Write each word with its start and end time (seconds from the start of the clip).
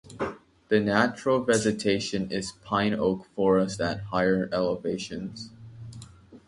The 0.69 0.79
natural 0.79 1.43
vegetation 1.43 2.31
is 2.31 2.53
pine–oak 2.63 3.27
forest 3.35 3.79
at 3.81 4.01
higher 4.01 4.49
elevations. 4.51 5.51